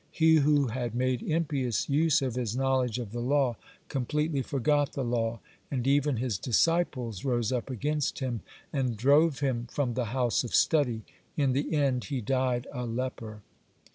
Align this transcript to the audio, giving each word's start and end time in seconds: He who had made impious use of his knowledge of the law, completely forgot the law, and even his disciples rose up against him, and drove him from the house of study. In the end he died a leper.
He 0.09 0.37
who 0.37 0.69
had 0.69 0.95
made 0.95 1.21
impious 1.21 1.87
use 1.87 2.23
of 2.23 2.33
his 2.33 2.57
knowledge 2.57 2.97
of 2.97 3.11
the 3.11 3.19
law, 3.19 3.55
completely 3.87 4.41
forgot 4.41 4.93
the 4.93 5.03
law, 5.03 5.41
and 5.69 5.85
even 5.85 6.17
his 6.17 6.39
disciples 6.39 7.23
rose 7.23 7.51
up 7.51 7.69
against 7.69 8.17
him, 8.17 8.41
and 8.73 8.97
drove 8.97 9.41
him 9.41 9.67
from 9.69 9.93
the 9.93 10.05
house 10.05 10.43
of 10.43 10.55
study. 10.55 11.03
In 11.37 11.53
the 11.53 11.75
end 11.75 12.05
he 12.05 12.19
died 12.19 12.65
a 12.71 12.83
leper. 12.87 13.43